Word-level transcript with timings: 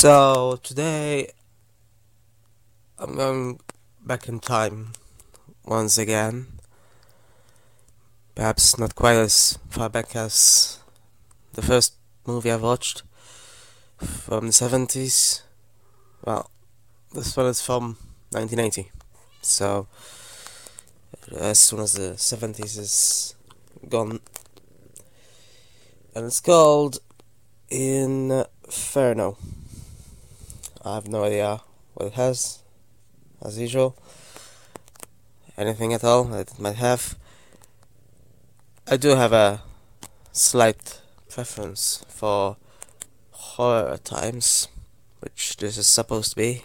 So 0.00 0.58
today 0.62 1.30
I'm 2.98 3.16
going 3.16 3.60
back 4.00 4.28
in 4.28 4.40
time 4.40 4.92
once 5.66 5.98
again. 5.98 6.46
Perhaps 8.34 8.78
not 8.78 8.94
quite 8.94 9.16
as 9.16 9.58
far 9.68 9.90
back 9.90 10.16
as 10.16 10.78
the 11.52 11.60
first 11.60 11.96
movie 12.26 12.50
I 12.50 12.56
watched 12.56 13.02
from 13.98 14.46
the 14.46 14.52
70s. 14.52 15.42
Well, 16.24 16.50
this 17.12 17.36
one 17.36 17.48
is 17.48 17.60
from 17.60 17.98
1980. 18.30 18.90
So 19.42 19.86
as 21.38 21.58
soon 21.58 21.80
as 21.80 21.92
the 21.92 22.12
70s 22.12 22.78
is 22.78 23.34
gone. 23.86 24.20
And 26.14 26.24
it's 26.24 26.40
called 26.40 27.00
Inferno. 27.68 29.36
I 30.82 30.94
have 30.94 31.08
no 31.08 31.24
idea 31.24 31.60
what 31.92 32.06
it 32.06 32.12
has, 32.14 32.62
as 33.42 33.58
usual. 33.58 33.98
Anything 35.58 35.92
at 35.92 36.02
all 36.02 36.24
that 36.24 36.52
it 36.52 36.58
might 36.58 36.76
have. 36.76 37.18
I 38.86 38.96
do 38.96 39.10
have 39.10 39.34
a 39.34 39.60
slight 40.32 41.02
preference 41.28 42.02
for 42.08 42.56
horror 43.30 43.90
at 43.90 44.06
times, 44.06 44.68
which 45.18 45.58
this 45.58 45.76
is 45.76 45.86
supposed 45.86 46.30
to 46.30 46.36
be. 46.36 46.62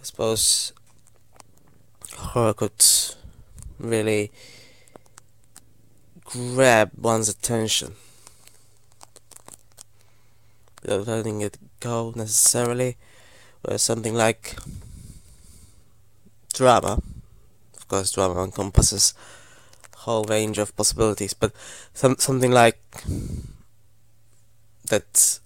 I 0.00 0.02
suppose 0.02 0.72
horror 2.12 2.54
could 2.54 2.84
really 3.78 4.32
grab 6.24 6.90
one's 6.96 7.28
attention 7.28 7.94
letting 10.86 11.40
it 11.40 11.58
go 11.80 12.12
necessarily, 12.14 12.96
whereas 13.62 13.82
something 13.82 14.14
like 14.14 14.56
drama, 16.52 17.02
of 17.76 17.88
course, 17.88 18.12
drama 18.12 18.42
encompasses 18.42 19.14
a 19.94 19.98
whole 19.98 20.24
range 20.24 20.58
of 20.58 20.76
possibilities, 20.76 21.34
but 21.34 21.52
some 21.92 22.16
something 22.18 22.50
like 22.50 22.80
that 24.88 25.40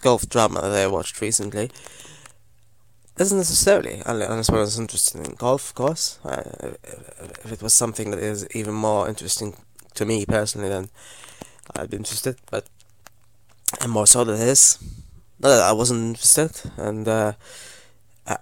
golf 0.00 0.28
drama 0.28 0.60
that 0.60 0.72
I 0.72 0.86
watched 0.86 1.20
recently 1.20 1.70
doesn't 3.16 3.36
necessarily, 3.36 4.00
unless 4.06 4.48
one 4.48 4.60
is 4.60 4.78
interested 4.78 5.26
in 5.26 5.34
golf, 5.34 5.70
of 5.70 5.74
course. 5.74 6.20
Uh, 6.24 6.76
if 7.44 7.52
it 7.52 7.62
was 7.62 7.74
something 7.74 8.12
that 8.12 8.20
is 8.20 8.46
even 8.54 8.74
more 8.74 9.08
interesting 9.08 9.56
to 9.94 10.04
me 10.04 10.24
personally, 10.24 10.68
then 10.68 10.88
I'd 11.74 11.90
be 11.90 11.96
interested. 11.96 12.36
But 12.48 12.68
and 13.80 13.92
more 13.92 14.06
so 14.06 14.24
than 14.24 14.38
this, 14.38 14.78
not 15.40 15.50
that 15.50 15.62
I 15.62 15.72
wasn't 15.72 16.08
interested, 16.08 16.60
and 16.76 17.06
uh, 17.06 17.32
I, 18.26 18.36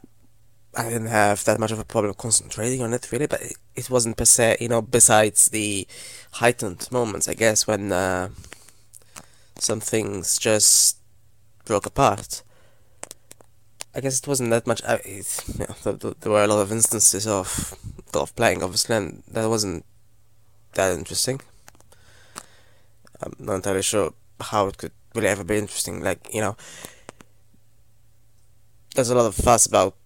I 0.76 0.84
didn't 0.84 1.08
have 1.08 1.44
that 1.44 1.60
much 1.60 1.72
of 1.72 1.78
a 1.78 1.84
problem 1.84 2.14
concentrating 2.14 2.82
on 2.82 2.92
it 2.92 3.10
really. 3.12 3.26
But 3.26 3.42
it, 3.42 3.56
it 3.74 3.90
wasn't 3.90 4.16
per 4.16 4.24
se, 4.24 4.58
you 4.60 4.68
know. 4.68 4.82
Besides 4.82 5.48
the 5.48 5.86
heightened 6.32 6.88
moments, 6.90 7.28
I 7.28 7.34
guess, 7.34 7.66
when 7.66 7.92
uh, 7.92 8.30
some 9.58 9.80
things 9.80 10.38
just 10.38 10.98
broke 11.64 11.86
apart. 11.86 12.42
I 13.94 14.00
guess 14.00 14.18
it 14.18 14.28
wasn't 14.28 14.50
that 14.50 14.66
much. 14.66 14.82
I, 14.84 14.96
it, 15.04 15.44
you 15.58 15.66
know, 15.66 15.74
there, 15.82 16.14
there 16.20 16.32
were 16.32 16.44
a 16.44 16.46
lot 16.46 16.60
of 16.60 16.70
instances 16.70 17.26
of 17.26 17.74
golf 18.12 18.34
playing, 18.36 18.62
obviously, 18.62 18.96
and 18.96 19.22
that 19.28 19.48
wasn't 19.48 19.84
that 20.74 20.92
interesting. 20.96 21.40
I'm 23.22 23.34
not 23.38 23.54
entirely 23.54 23.82
sure 23.82 24.12
how 24.40 24.66
it 24.68 24.76
could 24.76 24.92
really 25.16 25.28
ever 25.28 25.44
be 25.44 25.56
interesting. 25.56 26.02
Like 26.02 26.28
you 26.32 26.40
know, 26.40 26.56
there's 28.94 29.10
a 29.10 29.14
lot 29.14 29.26
of 29.26 29.34
fuss 29.34 29.66
about 29.66 29.96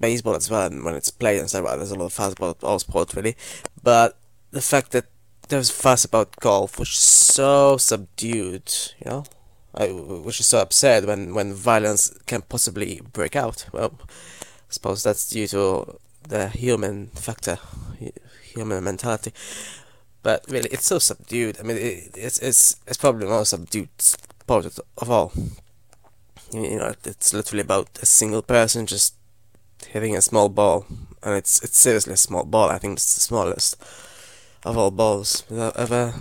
baseball 0.00 0.34
as 0.34 0.50
well, 0.50 0.66
and 0.66 0.84
when 0.84 0.94
it's 0.94 1.10
played 1.10 1.40
and 1.40 1.48
stuff. 1.48 1.64
Well, 1.64 1.76
there's 1.76 1.90
a 1.90 1.98
lot 1.98 2.06
of 2.06 2.12
fuss 2.12 2.34
about 2.34 2.62
all 2.62 2.78
sports 2.78 3.14
really, 3.14 3.36
but 3.82 4.18
the 4.50 4.62
fact 4.62 4.92
that 4.92 5.06
there's 5.48 5.70
fuss 5.70 6.04
about 6.04 6.36
golf, 6.36 6.78
which 6.78 6.94
is 6.94 7.00
so 7.00 7.76
subdued, 7.76 8.72
you 9.04 9.10
know, 9.10 9.24
I, 9.74 9.88
which 9.88 10.40
is 10.40 10.46
so 10.46 10.60
absurd 10.60 11.04
when, 11.04 11.34
when 11.34 11.52
violence 11.54 12.10
can 12.26 12.42
possibly 12.42 13.00
break 13.12 13.36
out. 13.36 13.66
Well, 13.72 13.98
I 14.00 14.70
suppose 14.70 15.02
that's 15.02 15.28
due 15.28 15.46
to 15.48 15.98
the 16.28 16.48
human 16.48 17.08
factor, 17.08 17.58
human 18.42 18.82
mentality. 18.82 19.32
But 20.26 20.44
really, 20.48 20.68
it's 20.72 20.86
so 20.86 20.98
subdued. 20.98 21.60
I 21.60 21.62
mean, 21.62 21.76
it, 21.76 22.10
it's 22.16 22.40
it's 22.40 22.80
it's 22.88 22.96
probably 22.96 23.26
the 23.26 23.30
most 23.30 23.50
subdued 23.50 23.90
sport 24.02 24.66
of 24.98 25.08
all. 25.08 25.32
You 26.52 26.78
know, 26.78 26.94
it's 27.04 27.32
literally 27.32 27.62
about 27.62 27.90
a 28.02 28.06
single 28.06 28.42
person 28.42 28.86
just 28.86 29.14
hitting 29.86 30.16
a 30.16 30.20
small 30.20 30.48
ball, 30.48 30.84
and 31.22 31.36
it's 31.36 31.62
it's 31.62 31.78
seriously 31.78 32.14
a 32.14 32.16
small 32.16 32.42
ball. 32.42 32.70
I 32.70 32.78
think 32.78 32.96
it's 32.96 33.14
the 33.14 33.20
smallest 33.20 33.76
of 34.64 34.76
all 34.76 34.90
balls 34.90 35.44
without 35.48 35.76
ever 35.76 36.12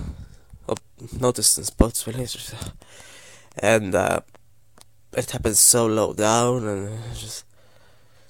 noticed 1.19 1.57
in 1.57 1.63
sports 1.63 2.05
really 2.05 2.27
and 3.57 3.95
uh, 3.95 4.19
it 5.13 5.31
happens 5.31 5.59
so 5.59 5.87
low 5.87 6.13
down, 6.13 6.67
and 6.67 6.99
just 7.15 7.43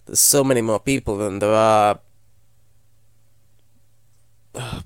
there's 0.06 0.22
so 0.22 0.42
many 0.42 0.62
more 0.62 0.80
people 0.80 1.18
than 1.18 1.40
there 1.40 1.54
are. 1.54 2.00
Uh, 4.56 4.80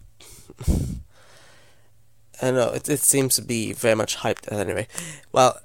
I 2.42 2.52
know 2.52 2.70
it, 2.70 2.88
it 2.88 3.00
seems 3.00 3.36
to 3.36 3.42
be 3.42 3.74
very 3.74 3.96
much 3.96 4.18
hyped 4.18 4.52
anyway. 4.52 4.88
Well, 5.32 5.60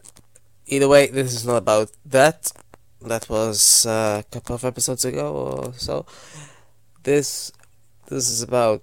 either 0.66 0.88
way, 0.88 1.06
this 1.06 1.32
is 1.32 1.46
not 1.46 1.56
about 1.56 1.90
that. 2.06 2.50
That 3.00 3.28
was 3.28 3.86
uh, 3.86 4.22
a 4.24 4.30
couple 4.30 4.54
of 4.54 4.64
episodes 4.64 5.04
ago 5.04 5.34
or 5.34 5.72
so. 5.74 6.06
This 7.02 7.52
this 8.08 8.28
is 8.30 8.42
about 8.42 8.82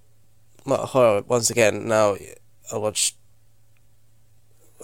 well, 0.65 0.85
horror 0.85 1.23
once 1.27 1.49
again. 1.49 1.87
Now 1.87 2.15
I 2.71 2.77
watched 2.77 3.15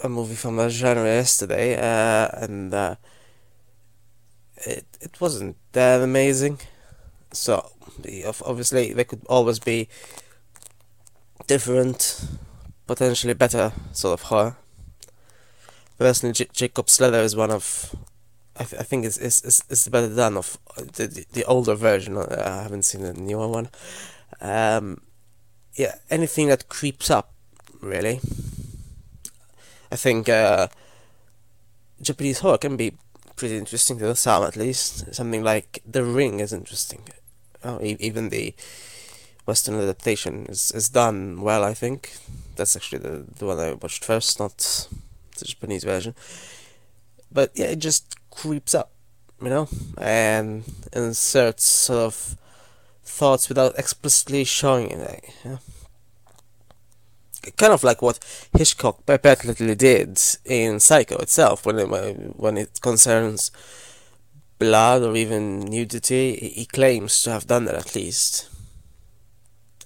a 0.02 0.08
movie 0.08 0.34
from 0.34 0.56
that 0.56 0.70
genre 0.70 1.04
yesterday, 1.04 1.76
uh, 1.76 2.28
and 2.34 2.74
uh, 2.74 2.96
it 4.56 4.86
it 5.00 5.20
wasn't 5.20 5.56
that 5.72 6.02
amazing. 6.02 6.58
So 7.32 7.70
obviously 8.44 8.92
there 8.92 9.04
could 9.04 9.24
always 9.28 9.58
be 9.58 9.88
different, 11.48 12.24
potentially 12.86 13.34
better 13.34 13.72
sort 13.92 14.20
of 14.20 14.26
horror. 14.28 14.56
Personally, 15.98 16.34
J- 16.34 16.48
Jacob's 16.52 17.00
is 17.00 17.34
one 17.34 17.50
of, 17.50 17.96
I, 18.56 18.64
th- 18.64 18.80
I 18.80 18.84
think 18.84 19.04
it's, 19.04 19.16
it's, 19.18 19.42
it's, 19.44 19.64
it's 19.68 19.88
better 19.88 20.14
done 20.14 20.36
of 20.36 20.56
the, 20.76 21.08
the, 21.08 21.26
the 21.32 21.44
older 21.44 21.74
version. 21.74 22.16
Uh, 22.16 22.42
I 22.46 22.62
haven't 22.62 22.84
seen 22.84 23.02
the 23.02 23.14
newer 23.14 23.48
one. 23.48 23.68
Um, 24.40 25.00
yeah, 25.74 25.96
anything 26.10 26.46
that 26.48 26.68
creeps 26.68 27.10
up, 27.10 27.32
really. 27.80 28.20
I 29.90 29.96
think 29.96 30.28
uh, 30.28 30.68
Japanese 32.00 32.40
horror 32.40 32.58
can 32.58 32.76
be 32.76 32.92
pretty 33.34 33.56
interesting 33.56 33.98
to 33.98 34.14
some 34.14 34.44
at 34.44 34.56
least. 34.56 35.14
Something 35.14 35.42
like 35.42 35.82
The 35.90 36.04
Ring 36.04 36.40
is 36.40 36.52
interesting. 36.52 37.08
Oh, 37.64 37.80
e- 37.80 37.96
even 37.98 38.28
the 38.28 38.54
Western 39.48 39.76
adaptation 39.76 40.44
is, 40.46 40.70
is 40.72 40.90
done 40.90 41.40
well, 41.40 41.64
I 41.64 41.72
think. 41.72 42.12
That's 42.56 42.76
actually 42.76 42.98
the, 42.98 43.24
the 43.38 43.46
one 43.46 43.58
I 43.58 43.72
watched 43.72 44.04
first, 44.04 44.38
not 44.38 44.58
the 45.38 45.46
Japanese 45.46 45.84
version. 45.84 46.14
But 47.32 47.52
yeah, 47.54 47.68
it 47.68 47.78
just 47.78 48.14
creeps 48.30 48.74
up, 48.74 48.90
you 49.42 49.48
know, 49.48 49.66
and 49.96 50.64
inserts 50.92 51.64
sort 51.64 52.00
of 52.00 52.36
thoughts 53.02 53.48
without 53.48 53.78
explicitly 53.78 54.44
showing 54.44 54.90
it. 54.90 55.24
Yeah 55.42 55.56
kind 57.56 57.72
of 57.72 57.82
like 57.82 58.02
what 58.02 58.18
Hitchcock 58.52 59.06
perpetually 59.06 59.74
did 59.74 60.20
in 60.44 60.80
Psycho 60.80 61.16
itself, 61.16 61.64
when 61.64 61.78
it, 61.78 61.86
when 62.36 62.58
it 62.58 62.80
concerns 62.82 63.50
blood 64.58 65.02
or 65.02 65.16
even 65.16 65.60
nudity, 65.60 66.52
he 66.54 66.66
claims 66.66 67.22
to 67.22 67.30
have 67.30 67.46
done 67.46 67.64
that 67.64 67.76
at 67.76 67.94
least. 67.94 68.50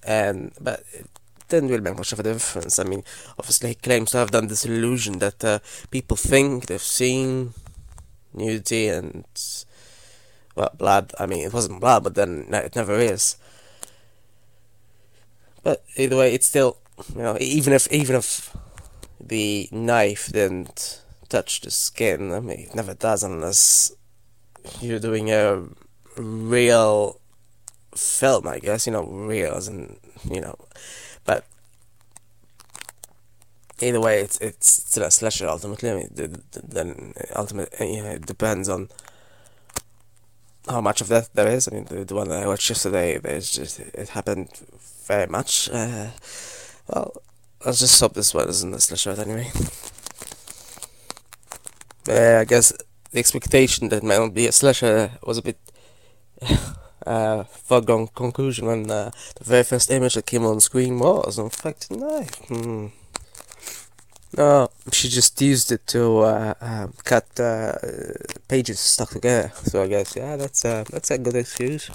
And 0.04 0.52
but 0.60 0.84
it 0.92 1.06
didn't 1.48 1.70
really 1.70 1.82
make 1.82 1.96
much 1.96 2.12
of 2.12 2.20
a 2.20 2.24
difference. 2.24 2.78
I 2.78 2.84
mean, 2.84 3.04
obviously 3.38 3.70
he 3.70 3.74
claims 3.74 4.10
to 4.10 4.18
have 4.18 4.30
done 4.30 4.48
this 4.48 4.64
illusion 4.64 5.18
that 5.18 5.44
uh, 5.44 5.58
people 5.90 6.16
think 6.16 6.66
they've 6.66 6.80
seen 6.80 7.54
nudity 8.34 8.88
and 8.88 9.24
well, 10.54 10.72
blood. 10.76 11.12
I 11.18 11.26
mean, 11.26 11.44
it 11.44 11.52
wasn't 11.52 11.80
blood, 11.80 12.04
but 12.04 12.14
then 12.14 12.46
it 12.52 12.76
never 12.76 12.98
is. 12.98 13.36
But 15.62 15.84
either 15.96 16.16
way, 16.16 16.34
it's 16.34 16.46
still 16.46 16.78
you 17.14 17.22
know, 17.22 17.36
even 17.40 17.72
if 17.72 17.90
even 17.92 18.16
if 18.16 18.54
the 19.20 19.68
knife 19.72 20.32
didn't 20.32 21.02
touch 21.28 21.60
the 21.60 21.70
skin, 21.70 22.32
I 22.32 22.40
mean, 22.40 22.60
it 22.60 22.74
never 22.74 22.94
does 22.94 23.22
unless 23.22 23.92
you're 24.80 24.98
doing 24.98 25.30
a 25.30 25.64
real 26.16 27.20
film, 27.94 28.46
I 28.46 28.58
guess. 28.58 28.86
You 28.86 28.92
know, 28.92 29.04
real 29.04 29.54
as 29.54 29.68
in 29.68 29.98
you 30.30 30.40
know, 30.40 30.56
but 31.24 31.44
either 33.80 34.00
way, 34.00 34.20
it's 34.20 34.38
it's 34.40 34.70
still 34.70 35.04
a 35.04 35.10
slasher 35.10 35.48
ultimately. 35.48 35.90
I 35.90 35.94
mean, 35.94 36.10
then 36.62 37.14
ultimately, 37.34 37.96
you 37.96 38.02
know, 38.02 38.10
it 38.10 38.26
depends 38.26 38.68
on 38.68 38.88
how 40.68 40.80
much 40.80 41.00
of 41.00 41.08
that 41.08 41.34
there 41.34 41.48
is. 41.48 41.68
I 41.68 41.74
mean, 41.74 41.84
the, 41.86 42.04
the 42.04 42.14
one 42.14 42.28
that 42.28 42.42
I 42.42 42.46
watched 42.46 42.68
yesterday, 42.68 43.18
there's 43.18 43.50
just 43.50 43.80
it 43.80 44.10
happened 44.10 44.48
very 45.06 45.26
much. 45.26 45.68
Uh, 45.70 46.08
well, 46.88 47.12
let's 47.64 47.80
just 47.80 48.00
hope 48.00 48.14
this 48.14 48.34
one 48.34 48.48
isn't 48.48 48.74
a 48.74 48.80
slasher 48.80 49.20
anyway. 49.20 49.50
Uh, 52.08 52.40
I 52.40 52.44
guess 52.44 52.72
the 53.12 53.18
expectation 53.18 53.88
that 53.90 54.02
might 54.02 54.18
not 54.18 54.34
be 54.34 54.46
a 54.46 54.52
slasher 54.52 55.12
was 55.22 55.38
a 55.38 55.42
bit 55.42 55.58
uh, 57.06 57.44
foregone 57.44 58.08
conclusion 58.08 58.66
when 58.66 58.90
uh, 58.90 59.10
the 59.36 59.44
very 59.44 59.64
first 59.64 59.90
image 59.90 60.14
that 60.14 60.26
came 60.26 60.44
on 60.44 60.60
screen 60.60 60.98
was, 60.98 61.38
in 61.38 61.50
fact, 61.50 61.90
no. 61.90 62.22
Hmm. 62.48 62.86
No, 64.34 64.70
she 64.90 65.10
just 65.10 65.40
used 65.42 65.70
it 65.72 65.86
to 65.88 66.20
uh, 66.20 66.54
um, 66.60 66.94
cut 67.04 67.28
uh, 67.38 67.74
pages 68.48 68.80
stuck 68.80 69.10
together. 69.10 69.52
So 69.64 69.82
I 69.82 69.88
guess 69.88 70.16
yeah, 70.16 70.36
that's 70.36 70.64
uh, 70.64 70.84
that's 70.90 71.10
a 71.10 71.18
good 71.18 71.36
excuse. 71.36 71.90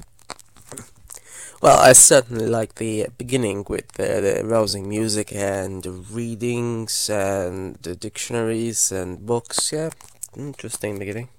Well, 1.59 1.79
I 1.79 1.93
certainly 1.93 2.45
like 2.45 2.75
the 2.75 3.07
beginning 3.17 3.65
with 3.67 3.91
the, 3.93 4.21
the 4.21 4.45
rousing 4.45 4.87
music 4.87 5.33
and 5.33 5.81
the 5.81 5.89
readings 5.89 7.09
and 7.09 7.77
the 7.81 7.95
dictionaries 7.95 8.91
and 8.91 9.25
books. 9.25 9.71
Yeah, 9.71 9.89
interesting 10.35 10.99
beginning. 10.99 11.29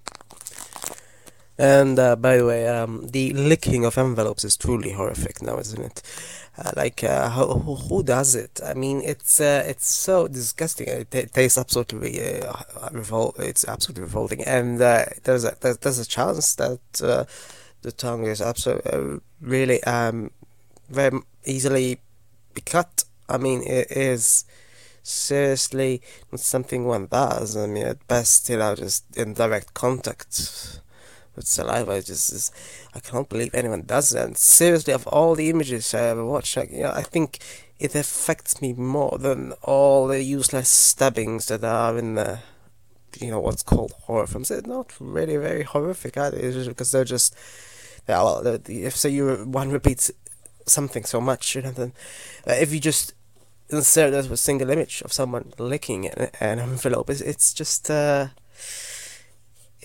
And 1.58 1.98
uh, 1.98 2.14
by 2.16 2.36
the 2.36 2.46
way, 2.46 2.68
um, 2.68 3.08
the 3.08 3.32
licking 3.32 3.84
of 3.84 3.98
envelopes 3.98 4.44
is 4.44 4.56
truly 4.56 4.92
horrific 4.92 5.42
now, 5.42 5.58
isn't 5.58 5.82
it? 5.82 6.02
Uh, 6.56 6.70
like, 6.76 7.02
uh, 7.02 7.30
who, 7.30 7.74
who 7.74 8.02
does 8.02 8.34
it? 8.34 8.60
I 8.64 8.74
mean, 8.74 9.02
it's 9.04 9.40
uh, 9.40 9.64
it's 9.66 9.88
so 9.88 10.28
disgusting. 10.28 10.88
It, 10.88 11.14
it 11.14 11.32
tastes 11.32 11.58
absolutely 11.58 12.20
uh, 12.42 12.52
revol- 12.92 13.38
It's 13.40 13.66
absolutely 13.66 14.04
revolting, 14.04 14.42
and 14.44 14.80
uh, 14.80 15.06
there's 15.24 15.44
a 15.44 15.56
there's, 15.60 15.98
a 15.98 16.06
chance 16.06 16.54
that 16.56 16.80
the 17.82 17.92
tongue 17.92 18.24
is 18.26 18.40
absolutely 18.40 19.20
really 19.40 19.82
um 19.84 20.30
very 20.88 21.20
easily 21.44 22.00
cut. 22.64 23.04
I 23.28 23.36
mean, 23.36 23.62
it 23.62 23.90
is 23.90 24.44
seriously 25.02 26.02
not 26.32 26.40
something 26.40 26.84
one 26.86 27.06
does. 27.06 27.56
I 27.56 27.66
mean, 27.66 27.86
at 27.86 28.06
best, 28.08 28.48
you 28.48 28.58
know, 28.58 28.74
just 28.74 29.04
in 29.16 29.34
direct 29.34 29.74
contact 29.74 30.80
with 31.38 31.46
saliva. 31.46 32.02
Just, 32.02 32.30
just 32.30 32.54
I 32.94 33.00
can't 33.00 33.28
believe 33.28 33.54
anyone 33.54 33.82
does 33.82 34.10
that. 34.10 34.26
And 34.26 34.36
seriously, 34.36 34.92
of 34.92 35.06
all 35.06 35.34
the 35.34 35.48
images 35.48 35.94
I 35.94 36.08
ever 36.08 36.24
watched, 36.24 36.56
like, 36.56 36.70
you 36.70 36.82
know, 36.82 36.92
I 36.92 37.02
think 37.02 37.38
it 37.78 37.94
affects 37.94 38.60
me 38.60 38.72
more 38.74 39.18
than 39.18 39.52
all 39.62 40.06
the 40.06 40.22
useless 40.22 40.68
stabbings 40.68 41.46
that 41.46 41.64
are 41.64 41.96
in 41.96 42.16
the, 42.16 42.40
you 43.20 43.30
know, 43.30 43.40
what's 43.40 43.62
called 43.62 43.92
horror 44.02 44.26
films. 44.26 44.48
They're 44.48 44.62
not 44.62 44.92
really 45.00 45.36
very 45.36 45.62
horrific 45.62 46.18
either, 46.18 46.64
because 46.64 46.90
they're 46.90 47.04
just, 47.04 47.34
yeah, 48.08 48.22
well, 48.22 48.46
if 48.68 48.96
say 48.96 49.10
you 49.10 49.36
one 49.46 49.70
repeats 49.70 50.10
something 50.66 51.04
so 51.04 51.20
much, 51.20 51.54
you 51.54 51.62
know, 51.62 51.70
then 51.70 51.92
uh, 52.46 52.52
if 52.52 52.72
you 52.72 52.80
just 52.80 53.14
insert 53.70 54.12
that 54.12 54.24
with 54.24 54.32
a 54.32 54.36
single 54.36 54.70
image 54.70 55.02
of 55.02 55.12
someone 55.12 55.52
licking 55.58 56.08
an, 56.08 56.30
an 56.40 56.58
envelope, 56.58 57.08
it's, 57.10 57.20
it's 57.20 57.54
just. 57.54 57.90
Uh, 57.90 58.28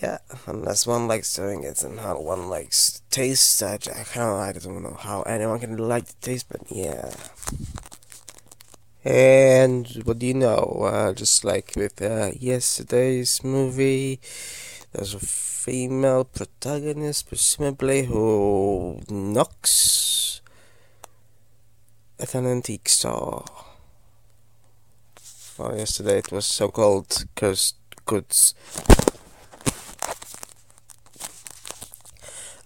yeah, 0.02 0.18
unless 0.46 0.86
one 0.86 1.06
likes 1.06 1.34
doing 1.34 1.62
it 1.62 1.82
and 1.82 2.00
how 2.00 2.20
one 2.20 2.48
likes 2.48 3.02
taste, 3.10 3.56
such, 3.56 3.88
I 3.88 4.02
kind 4.04 4.30
of 4.30 4.38
I 4.38 4.52
don't 4.52 4.82
know 4.82 4.96
how 4.98 5.22
anyone 5.22 5.60
can 5.60 5.76
like 5.76 6.06
the 6.06 6.14
taste, 6.20 6.46
but 6.48 6.62
yeah. 6.70 7.14
And 9.04 9.86
what 10.04 10.18
do 10.18 10.26
you 10.26 10.34
know? 10.34 10.88
Uh, 10.90 11.12
just 11.12 11.44
like 11.44 11.74
with 11.76 12.00
uh, 12.00 12.30
yesterday's 12.38 13.44
movie, 13.44 14.18
there's 14.92 15.14
a 15.14 15.20
female 15.20 16.24
protagonist, 16.24 17.28
presumably, 17.28 18.06
who 18.06 19.00
knocks 19.08 20.40
at 22.18 22.34
an 22.34 22.46
antique 22.46 22.88
store. 22.88 23.44
Well, 25.58 25.76
yesterday 25.76 26.18
it 26.18 26.32
was 26.32 26.46
so 26.46 26.68
called 26.68 27.26
cursed 27.36 27.76
goods 28.06 28.54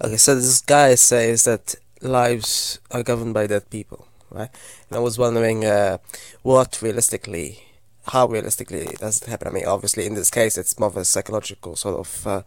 Okay, 0.00 0.16
so 0.16 0.36
this 0.36 0.60
guy 0.60 0.94
says 0.94 1.42
that 1.42 1.74
lives 2.00 2.78
are 2.92 3.02
governed 3.02 3.34
by 3.34 3.48
dead 3.48 3.68
people, 3.68 4.06
right? 4.30 4.48
And 4.88 4.96
I 4.96 5.00
was 5.00 5.18
wondering 5.18 5.64
uh, 5.64 5.98
what 6.42 6.80
realistically, 6.80 7.64
how 8.06 8.28
realistically 8.28 8.94
does 9.00 9.20
it 9.20 9.28
happen? 9.28 9.48
I 9.48 9.50
mean, 9.50 9.66
obviously, 9.66 10.06
in 10.06 10.14
this 10.14 10.30
case, 10.30 10.56
it's 10.56 10.78
more 10.78 10.88
of 10.88 10.96
a 10.96 11.04
psychological 11.04 11.74
sort 11.74 11.98
of 11.98 12.26
uh, 12.28 12.42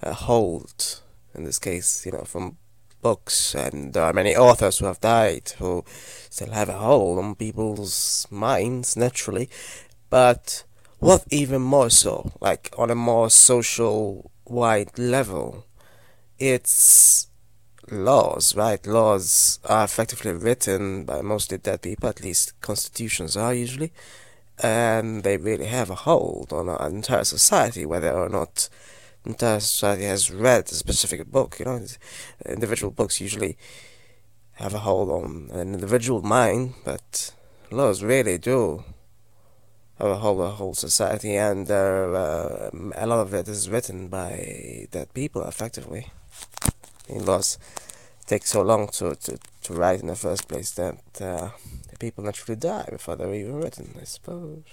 uh, 0.00 0.12
hold. 0.12 1.00
In 1.34 1.42
this 1.42 1.58
case, 1.58 2.06
you 2.06 2.12
know, 2.12 2.22
from 2.22 2.56
books, 3.02 3.56
and 3.56 3.92
there 3.92 4.04
are 4.04 4.12
many 4.12 4.36
authors 4.36 4.78
who 4.78 4.86
have 4.86 5.00
died 5.00 5.54
who 5.58 5.84
still 6.30 6.52
have 6.52 6.68
a 6.68 6.78
hold 6.78 7.18
on 7.18 7.34
people's 7.34 8.28
minds 8.30 8.96
naturally. 8.96 9.50
But 10.08 10.62
what 11.00 11.24
even 11.32 11.62
more 11.62 11.90
so, 11.90 12.30
like 12.40 12.72
on 12.78 12.90
a 12.90 12.94
more 12.94 13.28
social 13.28 14.30
wide 14.44 14.96
level, 15.00 15.65
it's 16.38 17.28
laws, 17.90 18.54
right? 18.56 18.84
Laws 18.86 19.58
are 19.64 19.84
effectively 19.84 20.32
written 20.32 21.04
by 21.04 21.22
mostly 21.22 21.58
dead 21.58 21.82
people, 21.82 22.08
at 22.08 22.22
least 22.22 22.60
constitutions 22.60 23.36
are 23.36 23.54
usually, 23.54 23.92
and 24.62 25.22
they 25.22 25.36
really 25.36 25.66
have 25.66 25.90
a 25.90 25.94
hold 25.94 26.52
on 26.52 26.68
an 26.68 26.96
entire 26.96 27.24
society, 27.24 27.86
whether 27.86 28.12
or 28.12 28.28
not 28.28 28.68
the 29.22 29.30
entire 29.30 29.60
society 29.60 30.04
has 30.04 30.30
read 30.30 30.70
a 30.70 30.74
specific 30.74 31.30
book. 31.30 31.58
You 31.58 31.66
know, 31.66 31.86
individual 32.44 32.90
books 32.90 33.20
usually 33.20 33.56
have 34.54 34.74
a 34.74 34.78
hold 34.78 35.10
on 35.10 35.48
an 35.52 35.74
individual 35.74 36.22
mind, 36.22 36.74
but 36.84 37.32
laws 37.70 38.02
really 38.02 38.38
do 38.38 38.84
have 39.98 40.08
a 40.08 40.16
hold 40.16 40.40
on 40.40 40.46
a 40.48 40.54
whole 40.54 40.74
society, 40.74 41.36
and 41.36 41.70
uh, 41.70 42.70
a 42.94 43.06
lot 43.06 43.20
of 43.20 43.32
it 43.32 43.48
is 43.48 43.70
written 43.70 44.08
by 44.08 44.86
dead 44.90 45.12
people, 45.14 45.42
effectively 45.44 46.10
in 47.08 47.24
laws 47.24 47.58
take 48.26 48.44
so 48.44 48.62
long 48.62 48.88
to, 48.88 49.14
to, 49.14 49.38
to 49.62 49.72
write 49.72 50.00
in 50.00 50.08
the 50.08 50.16
first 50.16 50.48
place 50.48 50.72
that 50.72 50.98
uh, 51.20 51.50
the 51.90 51.96
people 51.98 52.24
naturally 52.24 52.56
die 52.56 52.88
before 52.90 53.16
they're 53.16 53.32
even 53.34 53.60
written, 53.60 53.94
I 54.00 54.04
suppose. 54.04 54.64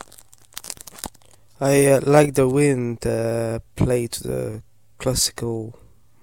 I 1.61 1.85
uh, 1.85 2.01
like 2.03 2.33
the 2.33 2.49
wind 2.49 3.05
uh, 3.05 3.59
play 3.75 4.07
to 4.07 4.23
the 4.23 4.63
classical 4.97 5.77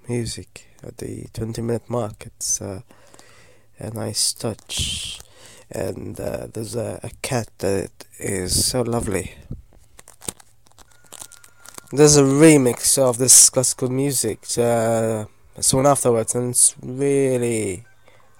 music 0.07 0.67
at 0.83 0.97
the 0.97 1.27
20 1.33 1.61
minute 1.61 1.89
mark. 1.89 2.25
It's 2.25 2.61
uh, 2.61 2.81
a 3.79 3.91
nice 3.91 4.33
touch. 4.33 5.19
And 5.71 6.19
uh, 6.19 6.47
there's 6.53 6.75
a, 6.75 6.99
a 7.01 7.11
cat 7.21 7.47
that 7.59 7.91
is 8.19 8.65
so 8.65 8.81
lovely. 8.81 9.35
There's 11.93 12.15
a 12.15 12.23
remix 12.23 12.97
of 12.97 13.17
this 13.17 13.49
classical 13.49 13.89
music. 13.89 14.45
Uh, 14.57 15.25
soon 15.59 15.85
afterwards, 15.85 16.33
and 16.35 16.51
it's 16.51 16.73
really 16.81 17.83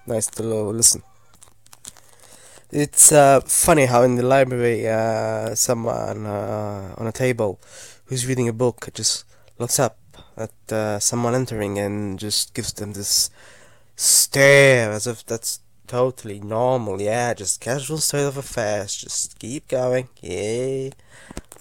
nice 0.08 0.28
to 0.28 0.44
listen. 0.44 1.04
It's 2.72 3.12
uh, 3.12 3.42
funny 3.42 3.88
how 3.88 4.04
in 4.04 4.16
the 4.16 4.24
library, 4.24 4.88
uh, 4.88 5.54
someone 5.56 6.26
uh, 6.26 6.96
on 6.98 7.08
a 7.08 7.12
table 7.12 7.60
who's 8.06 8.26
reading 8.26 8.48
a 8.48 8.54
book 8.54 8.88
just 8.94 9.26
looks 9.60 9.80
up 9.80 9.98
at 10.38 10.72
uh, 10.72 11.00
someone 11.00 11.36
entering 11.36 11.78
and 11.78 12.18
just 12.18 12.54
gives 12.54 12.72
them 12.72 12.94
this 12.94 13.30
stare 13.98 14.92
as 14.92 15.08
if 15.08 15.26
that's 15.26 15.60
totally 15.88 16.40
normal. 16.40 17.02
Yeah, 17.02 17.34
just 17.34 17.60
casual 17.60 17.98
state 17.98 18.24
of 18.24 18.38
affairs. 18.38 18.96
Just 18.96 19.38
keep 19.40 19.68
going. 19.68 20.08
Yeah. 20.22 20.92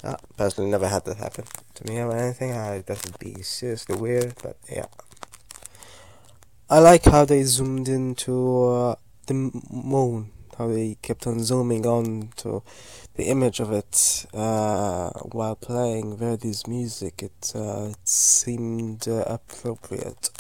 I 0.04 0.14
personally 0.36 0.70
never 0.70 0.86
had 0.86 1.04
that 1.06 1.16
happen 1.16 1.46
to 1.80 1.92
me 1.92 2.00
or 2.00 2.14
anything. 2.16 2.52
I, 2.52 2.80
that 2.80 3.04
would 3.04 3.18
be 3.18 3.42
seriously 3.42 3.96
weird, 3.96 4.34
but 4.42 4.56
yeah. 4.70 4.86
I 6.68 6.78
like 6.78 7.04
how 7.04 7.24
they 7.24 7.42
zoomed 7.42 7.88
into 7.88 8.64
uh, 8.68 8.94
the 9.26 9.34
moon, 9.34 10.30
how 10.56 10.68
they 10.68 10.96
kept 11.02 11.26
on 11.26 11.42
zooming 11.42 11.86
on 11.86 12.30
to 12.36 12.62
the 13.16 13.24
image 13.24 13.60
of 13.60 13.72
it 13.72 14.26
uh, 14.32 15.10
while 15.32 15.56
playing 15.56 16.16
Verdi's 16.16 16.66
music. 16.66 17.22
It, 17.22 17.52
uh, 17.54 17.88
it 17.90 18.08
seemed 18.08 19.08
uh, 19.08 19.24
appropriate. 19.26 20.30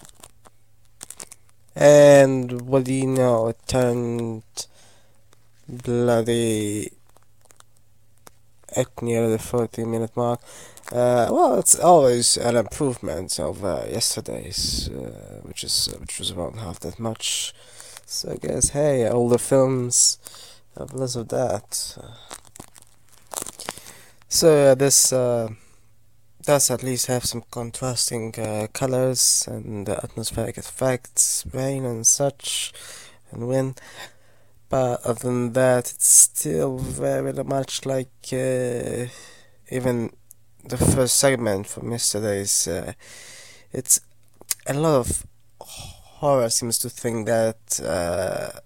And 1.74 2.62
what 2.62 2.84
do 2.84 2.92
you 2.92 3.06
know? 3.06 3.48
It 3.48 3.58
turned 3.66 4.42
bloody 5.68 6.92
at 8.76 9.02
near 9.02 9.28
the 9.28 9.38
40 9.38 9.84
minute 9.84 10.16
mark. 10.16 10.40
Uh, 10.92 11.28
well, 11.30 11.56
it's 11.56 11.78
always 11.78 12.36
an 12.36 12.56
improvement 12.56 13.38
over 13.38 13.86
yesterday's, 13.88 14.88
uh, 14.88 15.40
which 15.42 15.62
is 15.62 15.88
uh, 15.88 15.98
which 15.98 16.18
was 16.18 16.30
about 16.30 16.56
half 16.56 16.80
that 16.80 16.98
much. 16.98 17.54
So 18.06 18.32
I 18.32 18.36
guess, 18.36 18.70
hey, 18.70 19.08
older 19.08 19.38
films 19.38 20.18
have 20.76 20.92
less 20.92 21.14
of 21.14 21.28
that. 21.28 21.96
So 24.28 24.72
uh, 24.72 24.74
this 24.74 25.12
uh, 25.12 25.50
does 26.42 26.70
at 26.72 26.82
least 26.82 27.06
have 27.06 27.24
some 27.24 27.44
contrasting 27.52 28.34
uh, 28.36 28.66
colors 28.72 29.44
and 29.46 29.88
atmospheric 29.88 30.58
effects, 30.58 31.44
rain 31.52 31.84
and 31.84 32.04
such, 32.04 32.72
and 33.30 33.46
wind. 33.46 33.80
But 34.68 35.04
other 35.04 35.20
than 35.20 35.52
that, 35.52 35.90
it's 35.90 36.08
still 36.08 36.78
very 36.78 37.32
much 37.32 37.86
like 37.86 38.08
uh, 38.32 39.06
even 39.70 40.10
the 40.64 40.76
first 40.76 41.18
segment 41.18 41.66
from 41.66 41.90
yesterday's. 41.90 42.68
Uh, 42.68 42.92
it's 43.72 44.00
a 44.66 44.74
lot 44.74 44.98
of 44.98 45.26
horror 45.60 46.50
seems 46.50 46.78
to 46.78 46.90
think 46.90 47.26
that 47.26 47.80
uh, 47.84 48.60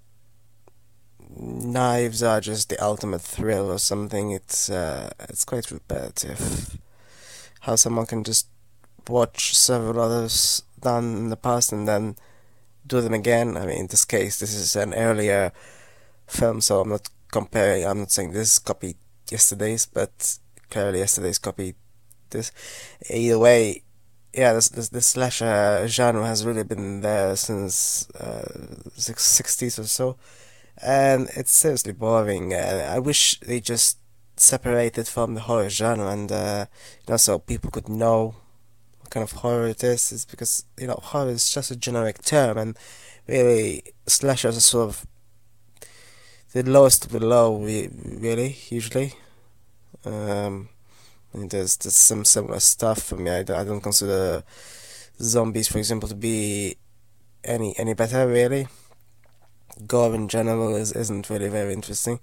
knives 1.36 2.22
are 2.22 2.40
just 2.40 2.68
the 2.68 2.82
ultimate 2.82 3.20
thrill 3.20 3.70
or 3.70 3.78
something. 3.78 4.30
It's 4.30 4.70
uh, 4.70 5.10
it's 5.28 5.44
quite 5.44 5.70
repetitive. 5.70 6.78
How 7.60 7.76
someone 7.76 8.06
can 8.06 8.24
just 8.24 8.48
watch 9.08 9.56
several 9.56 10.00
others 10.00 10.62
done 10.80 11.16
in 11.16 11.28
the 11.30 11.36
past 11.36 11.72
and 11.72 11.88
then 11.88 12.16
do 12.86 13.00
them 13.00 13.14
again. 13.14 13.56
I 13.56 13.66
mean, 13.66 13.78
in 13.78 13.86
this 13.86 14.04
case, 14.04 14.38
this 14.40 14.54
is 14.54 14.76
an 14.76 14.94
earlier 14.94 15.52
film, 16.26 16.60
so 16.60 16.80
I'm 16.80 16.90
not 16.90 17.08
comparing. 17.30 17.86
I'm 17.86 18.00
not 18.00 18.10
saying 18.10 18.32
this 18.32 18.58
copied 18.58 18.96
yesterday's, 19.30 19.86
but 19.86 20.38
clearly 20.70 20.98
yesterday's 20.98 21.38
copied 21.38 21.76
this. 22.34 22.52
Either 23.08 23.38
way, 23.38 23.82
yeah, 24.34 24.52
this 24.52 24.68
this, 24.68 24.90
this 24.90 25.06
slasher 25.06 25.86
genre 25.88 26.26
has 26.26 26.44
really 26.44 26.64
been 26.64 27.00
there 27.00 27.34
since 27.36 28.10
uh, 28.10 28.44
60s 28.96 29.78
or 29.78 29.84
so 29.84 30.16
and 30.82 31.28
it's 31.34 31.52
seriously 31.52 31.92
boring. 31.92 32.52
Uh, 32.52 32.88
I 32.90 32.98
wish 32.98 33.38
they 33.40 33.60
just 33.60 33.98
separated 34.36 35.06
from 35.06 35.34
the 35.34 35.42
horror 35.42 35.68
genre, 35.68 36.08
and 36.08 36.30
uh, 36.30 36.66
you 37.06 37.12
know, 37.12 37.16
so 37.16 37.38
people 37.38 37.70
could 37.70 37.88
know 37.88 38.36
what 39.00 39.10
kind 39.10 39.22
of 39.22 39.32
horror 39.32 39.68
it 39.68 39.84
is. 39.84 40.12
Is 40.12 40.24
because 40.24 40.64
you 40.78 40.86
know, 40.86 40.98
horror 41.02 41.30
is 41.30 41.50
just 41.50 41.70
a 41.70 41.76
generic 41.76 42.22
term, 42.22 42.58
and 42.58 42.76
really, 43.28 43.82
slashers 44.06 44.56
are 44.56 44.60
sort 44.60 44.88
of 44.88 45.06
the 46.52 46.62
lowest 46.62 47.06
of 47.06 47.12
the 47.12 47.24
low, 47.24 47.56
really, 47.56 48.56
usually. 48.68 49.14
Um, 50.04 50.68
There's, 51.34 51.76
there's 51.76 51.96
some 51.96 52.24
similar 52.24 52.60
stuff 52.60 53.02
for 53.02 53.16
me. 53.16 53.30
I, 53.30 53.40
I 53.40 53.64
don't 53.64 53.80
consider 53.80 54.44
zombies, 55.20 55.68
for 55.68 55.78
example, 55.78 56.08
to 56.08 56.14
be 56.14 56.76
any 57.42 57.78
any 57.78 57.92
better, 57.92 58.26
really 58.26 58.66
gore 59.86 60.14
in 60.14 60.28
general 60.28 60.74
is 60.74 60.92
isn't 60.92 61.30
really 61.30 61.48
very 61.48 61.72
interesting. 61.72 62.20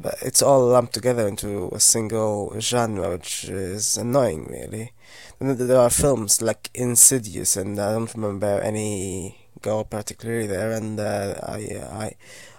But 0.00 0.16
it's 0.22 0.40
all 0.40 0.68
lumped 0.68 0.94
together 0.94 1.28
into 1.28 1.68
a 1.74 1.80
single 1.80 2.58
genre, 2.60 3.10
which 3.10 3.44
is 3.44 3.98
annoying, 3.98 4.46
really. 4.46 4.92
And 5.38 5.58
there 5.58 5.78
are 5.78 5.90
films 5.90 6.40
like 6.40 6.70
Insidious, 6.72 7.58
and 7.58 7.78
I 7.78 7.92
don't 7.92 8.14
remember 8.14 8.58
any 8.60 9.48
gore 9.60 9.84
particularly 9.84 10.46
there, 10.46 10.72
and 10.72 10.98
uh, 10.98 11.34
I, 11.42 11.58
I, 11.92 12.12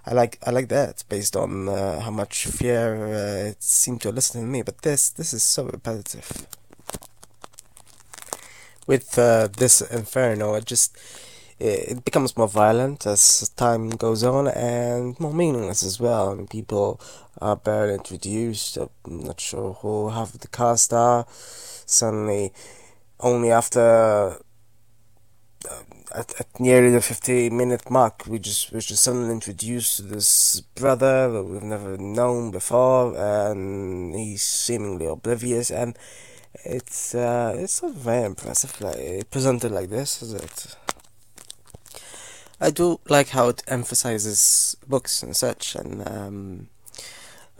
I 0.09 0.13
like 0.13 0.39
I 0.45 0.51
like 0.51 0.69
that 0.69 1.03
based 1.09 1.35
on 1.35 1.67
uh, 1.67 1.99
how 1.99 2.11
much 2.11 2.45
fear 2.45 2.95
uh, 3.07 3.49
it 3.49 3.61
seemed 3.61 4.01
to 4.01 4.09
elicit 4.09 4.37
in 4.37 4.49
me. 4.49 4.61
But 4.61 4.81
this 4.81 5.09
this 5.09 5.33
is 5.33 5.43
so 5.43 5.65
repetitive. 5.65 6.47
With 8.87 9.19
uh, 9.19 9.49
this 9.57 9.81
Inferno, 9.81 10.53
it 10.53 10.65
just 10.65 10.97
it 11.59 12.05
becomes 12.05 12.37
more 12.37 12.47
violent 12.47 13.05
as 13.05 13.49
time 13.57 13.89
goes 13.89 14.23
on 14.23 14.47
and 14.47 15.19
more 15.19 15.33
meaningless 15.33 15.83
as 15.83 15.99
well. 15.99 16.31
I 16.31 16.35
mean, 16.35 16.47
people 16.47 17.01
are 17.41 17.57
barely 17.57 17.95
introduced. 17.95 18.77
I'm 18.77 19.19
not 19.23 19.41
sure 19.41 19.73
who 19.73 20.09
half 20.09 20.33
of 20.33 20.39
the 20.39 20.47
cast 20.47 20.93
are. 20.93 21.25
Suddenly, 21.29 22.53
only 23.19 23.51
after 23.51 24.37
at, 26.17 26.39
at 26.39 26.59
nearly 26.59 26.89
the 26.89 27.01
50 27.01 27.49
minute 27.51 27.89
mark, 27.89 28.25
we 28.27 28.39
just 28.39 28.71
we 28.71 28.79
just 28.79 29.03
suddenly 29.03 29.31
introduced 29.31 29.97
to 29.97 30.03
this 30.03 30.61
brother 30.75 31.31
that 31.31 31.43
we've 31.43 31.63
never 31.63 31.97
known 31.97 32.51
before, 32.51 33.15
and 33.17 34.15
he's 34.15 34.43
seemingly 34.43 35.05
oblivious 35.05 35.71
and. 35.71 35.97
It's 36.65 37.13
uh, 37.13 37.53
it's 37.55 37.83
not 37.83 37.93
very 37.93 38.25
impressive, 38.25 38.81
like 38.81 39.29
presented 39.29 39.71
like 39.71 39.89
this, 39.89 40.23
is 40.23 40.33
it? 40.33 40.75
I 42.59 42.71
do 42.71 42.99
like 43.07 43.29
how 43.29 43.49
it 43.49 43.63
emphasizes 43.67 44.75
books 44.87 45.21
and 45.21 45.35
such, 45.35 45.75
and 45.75 46.07
um, 46.07 46.69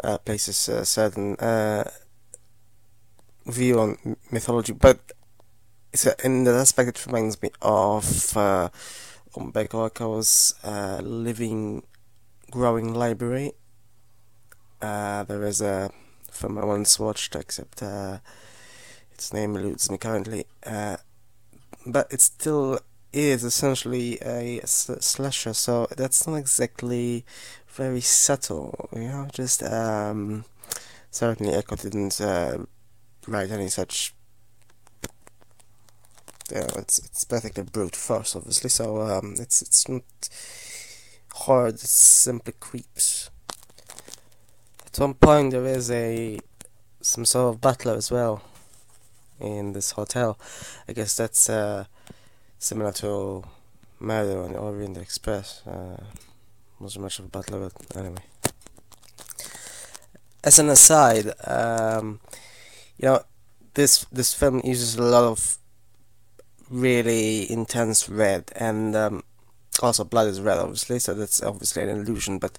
uh, 0.03 0.17
places 0.17 0.67
a 0.67 0.83
certain 0.83 1.35
uh, 1.35 1.89
view 3.45 3.79
on 3.79 4.17
mythology. 4.31 4.73
But 4.73 5.11
a, 5.93 6.25
in 6.25 6.43
that 6.43 6.55
aspect, 6.55 6.89
it 6.89 7.05
reminds 7.05 7.41
me 7.41 7.49
of 7.61 8.35
uh, 8.37 8.69
Umberto 9.35 9.85
Eco's 9.85 10.55
uh, 10.63 10.99
living, 11.03 11.83
growing 12.51 12.93
library. 12.93 13.53
Uh, 14.81 15.23
there 15.23 15.43
is 15.43 15.61
a 15.61 15.89
film 16.31 16.57
I 16.57 16.65
once 16.65 16.99
watched, 16.99 17.35
except 17.35 17.81
uh, 17.81 18.19
its 19.11 19.33
name 19.33 19.55
eludes 19.55 19.89
me 19.89 19.97
currently. 19.97 20.45
Uh, 20.65 20.97
but 21.85 22.11
it 22.11 22.21
still 22.21 22.79
is 23.13 23.43
essentially 23.43 24.19
a 24.21 24.61
slasher, 24.65 25.53
so 25.53 25.87
that's 25.95 26.27
not 26.27 26.35
exactly 26.35 27.25
very 27.67 28.01
subtle, 28.01 28.89
you 28.93 29.07
know, 29.07 29.27
just, 29.31 29.63
um, 29.63 30.43
certainly 31.09 31.53
Eco 31.53 31.75
didn't, 31.75 32.19
uh, 32.19 32.57
write 33.27 33.49
any 33.51 33.69
such, 33.69 34.13
know, 36.55 36.67
it's, 36.77 36.99
it's 36.99 37.25
practically 37.25 37.63
brute 37.63 37.95
force, 37.95 38.35
obviously, 38.35 38.69
so, 38.69 39.01
um, 39.01 39.35
it's, 39.39 39.61
it's 39.61 39.87
not 39.89 40.03
hard, 41.33 41.75
it 41.75 41.79
simply 41.81 42.53
creeps. 42.59 43.29
At 44.85 44.99
one 44.99 45.13
point 45.13 45.51
there 45.51 45.65
is 45.65 45.91
a, 45.91 46.39
some 47.01 47.25
sort 47.25 47.53
of 47.53 47.61
butler 47.61 47.95
as 47.95 48.09
well, 48.09 48.41
in 49.39 49.73
this 49.73 49.91
hotel, 49.91 50.39
I 50.87 50.93
guess 50.93 51.15
that's, 51.15 51.49
uh, 51.49 51.85
similar 52.59 52.91
to 52.91 53.43
Murder 53.99 54.43
on 54.43 54.53
the 54.53 54.59
Orient 54.59 54.97
Express. 54.97 55.65
Uh, 55.65 56.03
wasn't 56.79 57.03
much 57.03 57.19
of 57.19 57.25
a 57.25 57.29
butler, 57.29 57.71
but 57.89 57.97
anyway. 57.97 58.21
As 60.43 60.59
an 60.59 60.69
aside, 60.69 61.33
um, 61.45 62.19
you 62.97 63.07
know, 63.07 63.23
this 63.73 64.05
this 64.11 64.33
film 64.33 64.61
uses 64.63 64.95
a 64.95 65.01
lot 65.01 65.23
of 65.23 65.57
really 66.69 67.51
intense 67.51 68.09
red, 68.09 68.51
and 68.55 68.95
um, 68.95 69.23
also 69.81 70.03
blood 70.03 70.27
is 70.27 70.41
red, 70.41 70.57
obviously. 70.57 70.99
So 70.99 71.13
that's 71.13 71.41
obviously 71.41 71.83
an 71.83 71.89
illusion. 71.89 72.39
But 72.39 72.57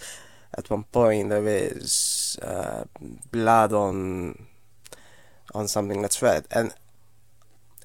at 0.56 0.70
one 0.70 0.84
point 0.84 1.28
there 1.30 1.46
is 1.46 2.38
uh, 2.42 2.84
blood 3.30 3.72
on 3.72 4.46
on 5.54 5.68
something 5.68 6.02
that's 6.02 6.22
red, 6.22 6.46
and 6.50 6.74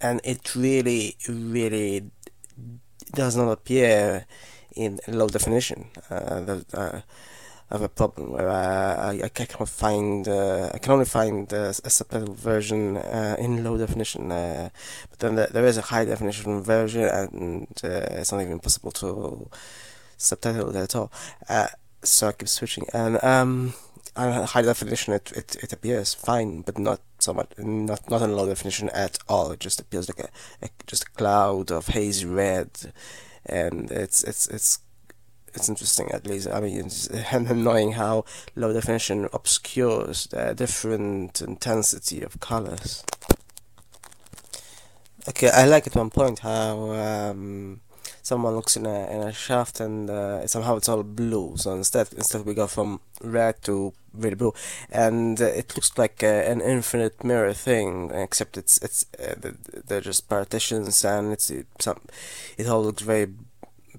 and 0.01 0.19
it 0.23 0.53
really, 0.53 1.15
really 1.27 2.11
does 3.13 3.37
not 3.37 3.49
appear 3.51 4.25
in 4.75 4.99
low 5.07 5.27
definition. 5.27 5.87
Uh, 6.09 6.41
the, 6.41 6.65
uh, 6.73 7.01
have 7.71 7.81
a 7.81 7.89
problem 7.89 8.31
where 8.31 8.49
uh, 8.49 9.11
I, 9.11 9.21
I 9.23 9.29
cannot 9.29 9.69
find 9.69 10.27
uh, 10.27 10.69
I 10.73 10.77
can 10.77 10.93
only 10.93 11.05
find 11.05 11.51
uh, 11.51 11.73
a 11.83 11.89
subtitle 11.89 12.33
version 12.33 12.97
uh, 12.97 13.35
in 13.39 13.63
low 13.63 13.77
definition, 13.77 14.31
uh, 14.31 14.69
but 15.09 15.19
then 15.19 15.35
there 15.35 15.65
is 15.65 15.77
a 15.77 15.81
high 15.81 16.05
definition 16.05 16.61
version, 16.61 17.03
and 17.03 17.67
uh, 17.83 18.19
it's 18.19 18.31
not 18.31 18.41
even 18.41 18.59
possible 18.59 18.91
to 18.91 19.49
subtitle 20.17 20.69
it 20.69 20.75
at 20.75 20.95
all. 20.95 21.11
So 22.03 22.27
I 22.27 22.31
keep 22.33 22.49
switching, 22.49 22.85
and 22.93 23.23
um, 23.23 23.73
on 24.15 24.45
high 24.45 24.61
definition 24.61 25.13
it, 25.13 25.31
it, 25.35 25.55
it 25.63 25.73
appears 25.73 26.13
fine, 26.13 26.61
but 26.61 26.77
not 26.77 26.99
so 27.19 27.33
much, 27.33 27.49
not 27.57 28.09
not 28.09 28.21
in 28.21 28.35
low 28.35 28.45
definition 28.45 28.89
at 28.89 29.17
all. 29.27 29.51
It 29.51 29.59
just 29.59 29.79
appears 29.79 30.09
like 30.09 30.19
a, 30.19 30.65
a 30.65 30.69
just 30.85 31.03
a 31.03 31.11
cloud 31.11 31.71
of 31.71 31.87
hazy 31.87 32.25
red, 32.25 32.69
and 33.45 33.89
it's 33.89 34.23
it's 34.23 34.47
it's 34.47 34.79
it's 35.53 35.69
interesting 35.69 36.11
at 36.11 36.27
least. 36.27 36.47
I 36.47 36.59
mean, 36.59 36.85
it's 36.85 37.07
annoying 37.31 37.93
how 37.93 38.25
low 38.55 38.73
definition 38.73 39.29
obscures 39.33 40.27
the 40.27 40.53
different 40.53 41.41
intensity 41.41 42.21
of 42.21 42.39
colors. 42.39 43.03
Okay, 45.27 45.49
I 45.49 45.65
like 45.65 45.87
at 45.87 45.95
one 45.95 46.09
point 46.09 46.39
how 46.39 46.91
um, 46.91 47.79
someone 48.21 48.55
looks 48.55 48.75
in 48.75 48.85
a 48.85 49.07
in 49.09 49.21
a 49.21 49.31
shaft 49.31 49.79
and 49.79 50.09
uh, 50.09 50.45
somehow 50.47 50.75
it's 50.75 50.89
all 50.89 51.03
blue. 51.03 51.55
So 51.55 51.73
instead 51.73 52.11
instead 52.13 52.45
we 52.45 52.53
go 52.53 52.67
from 52.67 52.99
red 53.21 53.61
to 53.63 53.93
really 54.13 54.35
blue, 54.35 54.53
and 54.91 55.39
uh, 55.41 55.45
it 55.45 55.75
looks 55.75 55.97
like 55.97 56.23
uh, 56.23 56.27
an 56.27 56.59
infinite 56.59 57.23
mirror 57.23 57.53
thing. 57.53 58.11
Except 58.13 58.57
it's 58.57 58.77
it's 58.79 59.05
uh, 59.17 59.35
they're 59.85 60.01
just 60.01 60.27
partitions 60.27 61.05
and 61.05 61.31
it's 61.31 61.49
it, 61.49 61.67
some 61.79 62.01
it 62.57 62.67
all 62.67 62.83
looks 62.83 63.03
very 63.03 63.27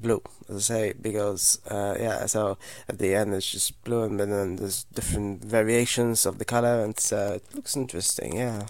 blue, 0.01 0.23
as 0.49 0.57
I 0.57 0.75
say, 0.75 0.93
because 1.01 1.61
uh, 1.71 1.97
yeah. 1.99 2.27
So 2.27 2.59
at 2.89 2.99
the 2.99 3.15
end 3.15 3.35
it's 3.35 3.51
just 3.51 3.83
blue, 3.85 4.03
and 4.03 4.21
then 4.21 4.57
there's 4.57 4.85
different 4.85 5.45
variations 5.45 6.27
of 6.27 6.39
the 6.39 6.45
color, 6.45 6.83
and 6.83 6.99
uh, 7.13 7.35
it 7.35 7.45
looks 7.55 7.77
interesting. 7.77 8.37
Yeah. 8.37 8.67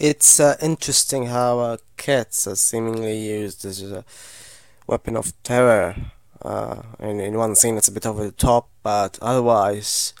It's 0.00 0.38
uh, 0.38 0.56
interesting 0.62 1.26
how 1.26 1.58
uh, 1.58 1.76
cats 1.96 2.46
are 2.46 2.54
seemingly 2.54 3.18
used 3.18 3.64
as 3.64 3.82
a 3.82 4.04
weapon 4.86 5.16
of 5.16 5.32
terror. 5.42 5.96
Uh, 6.40 6.82
in, 7.00 7.18
in 7.18 7.36
one 7.36 7.56
scene, 7.56 7.76
it's 7.76 7.88
a 7.88 7.92
bit 7.92 8.06
over 8.06 8.24
the 8.24 8.30
top, 8.30 8.68
but 8.84 9.18
otherwise, 9.20 10.14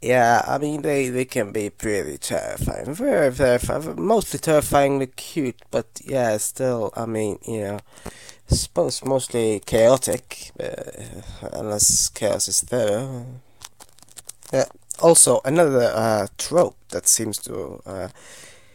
yeah, 0.00 0.42
I 0.46 0.58
mean, 0.58 0.82
they, 0.82 1.08
they 1.08 1.24
can 1.24 1.52
be 1.52 1.70
pretty 1.70 2.18
terrifying. 2.18 2.94
Very, 2.94 3.32
terrifying. 3.34 4.00
Mostly 4.00 4.38
terrifyingly 4.38 5.08
cute, 5.08 5.60
but 5.70 5.86
yeah, 6.04 6.36
still, 6.36 6.92
I 6.94 7.06
mean, 7.06 7.38
you 7.46 7.62
know, 7.62 7.80
suppose 8.46 9.04
mostly 9.04 9.60
chaotic, 9.66 10.52
uh, 10.60 11.20
unless 11.52 12.08
chaos 12.08 12.48
is 12.48 12.60
there. 12.62 13.24
Yeah. 14.52 14.66
Also, 15.00 15.40
another 15.44 15.92
uh, 15.94 16.26
trope 16.38 16.76
that 16.90 17.06
seems 17.06 17.38
to 17.38 17.80
uh, 17.86 18.08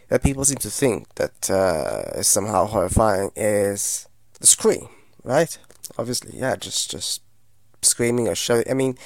that 0.10 0.24
people 0.24 0.46
seem 0.46 0.58
to 0.58 0.70
think 0.70 1.14
that 1.16 1.50
uh, 1.50 2.18
is 2.20 2.28
somehow 2.28 2.66
horrifying 2.66 3.32
is 3.36 4.08
the 4.40 4.48
scream, 4.48 4.88
right? 5.24 5.58
Obviously, 5.98 6.38
yeah, 6.38 6.56
just 6.56 6.92
just 6.92 7.22
screaming 7.82 8.28
or 8.30 8.36
shouting. 8.36 8.72
I 8.72 8.74
mean, 8.74 8.98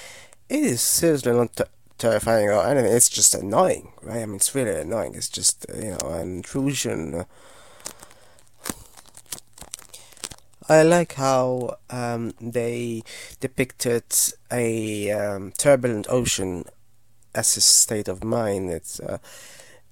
it 0.50 0.60
is 0.60 0.82
seriously 0.82 1.34
not 1.34 1.60
terrifying 1.98 2.50
or 2.50 2.66
anything. 2.66 2.92
It's 2.92 3.10
just 3.10 3.34
annoying, 3.36 3.92
right? 4.02 4.22
I 4.22 4.26
mean, 4.26 4.36
it's 4.36 4.54
really 4.56 4.80
annoying. 4.80 5.16
It's 5.16 5.30
just 5.30 5.66
uh, 5.70 5.78
you 5.78 5.92
know 5.92 6.10
an 6.10 6.38
intrusion. 6.38 7.26
I 10.70 10.84
like 10.84 11.14
how 11.14 11.78
um, 11.90 12.34
they 12.42 13.04
depicted 13.40 14.04
a 14.52 15.12
um, 15.12 15.54
turbulent 15.58 16.08
ocean 16.10 16.66
as 17.34 17.56
a 17.56 17.62
state 17.62 18.10
of 18.10 18.24
mind. 18.24 18.70
It's 18.70 19.00
uh, 19.00 19.20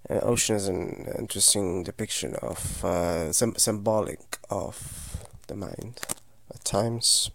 uh, 0.09 0.19
ocean 0.21 0.55
is 0.55 0.67
an 0.67 1.13
interesting 1.17 1.83
depiction 1.83 2.35
of 2.41 2.83
uh, 2.83 3.31
some 3.31 3.55
symbolic 3.55 4.37
of 4.49 5.25
the 5.47 5.55
mind 5.55 6.01
at 6.53 6.63
times. 6.65 7.31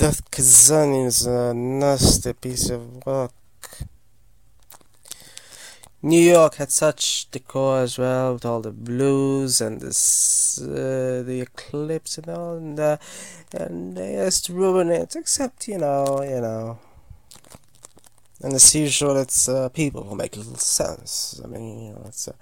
That 0.00 0.30
Kazan 0.30 0.94
is 0.94 1.26
a 1.26 1.52
nasty 1.52 2.32
piece 2.32 2.70
of 2.70 3.04
work. 3.04 3.32
New 6.00 6.22
York 6.22 6.54
had 6.54 6.72
such 6.72 7.30
decor 7.30 7.80
as 7.80 7.98
well, 7.98 8.32
with 8.32 8.46
all 8.46 8.62
the 8.62 8.70
blues 8.70 9.60
and 9.60 9.78
this, 9.82 10.58
uh, 10.62 11.22
the 11.26 11.42
eclipse 11.42 12.16
and 12.16 12.30
all, 12.30 12.56
and, 12.56 12.80
uh, 12.80 12.96
and 13.52 13.94
they 13.94 14.14
just 14.14 14.48
ruin 14.48 14.88
it. 14.88 15.14
Except, 15.14 15.68
you 15.68 15.76
know, 15.76 16.22
you 16.22 16.40
know, 16.40 16.78
and 18.40 18.54
as 18.54 18.74
usual, 18.74 19.18
it's 19.18 19.50
uh, 19.50 19.68
people 19.68 20.04
who 20.04 20.16
make 20.16 20.34
little 20.34 20.56
sense. 20.56 21.38
I 21.44 21.46
mean, 21.46 21.78
you 21.78 21.92
know, 21.92 22.04
it's 22.06 22.26
a, 22.26 22.34